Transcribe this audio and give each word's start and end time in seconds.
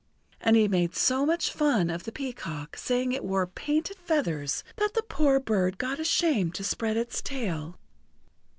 And 0.39 0.55
he 0.55 0.67
made 0.67 0.95
so 0.95 1.27
much 1.27 1.51
fun 1.53 1.91
of 1.91 2.05
the 2.05 2.11
peacock, 2.11 2.75
saying 2.75 3.11
it 3.11 3.23
wore 3.23 3.45
painted 3.45 3.97
feathers, 3.97 4.63
that 4.77 4.95
the 4.95 5.03
poor 5.03 5.39
bird 5.39 5.77
got 5.77 5.99
ashamed 5.99 6.55
to 6.55 6.63
spread 6.63 6.97
its 6.97 7.21
tail. 7.21 7.77